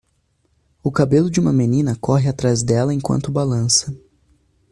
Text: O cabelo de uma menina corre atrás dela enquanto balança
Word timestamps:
O 0.81 0.91
cabelo 0.91 1.29
de 1.29 1.39
uma 1.39 1.53
menina 1.53 1.95
corre 1.95 2.27
atrás 2.27 2.63
dela 2.63 2.91
enquanto 2.91 3.31
balança 3.31 3.95